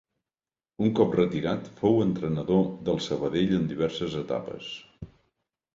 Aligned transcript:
Un 0.85 0.93
cop 0.99 1.13
retirat 1.17 1.69
fou 1.81 2.01
entrenador 2.07 2.65
del 2.89 3.01
Sabadell 3.09 3.55
en 3.61 3.69
diverses 3.75 4.19
etapes. 4.27 4.77